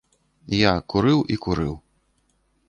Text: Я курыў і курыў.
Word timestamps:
Я 0.61 0.71
курыў 0.93 1.19
і 1.35 1.39
курыў. 1.45 1.73